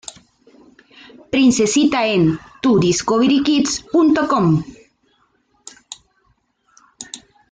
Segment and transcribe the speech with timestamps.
[1.33, 2.23] Princesita en
[2.63, 4.49] tuDiscoveryKids.com